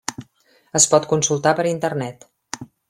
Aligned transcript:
Es 0.79 0.87
pot 0.93 1.05
consultar 1.13 1.55
per 1.61 1.69
internet. 1.77 2.29